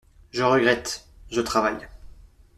[0.31, 1.05] Je regrette!
[1.29, 1.87] je travaille.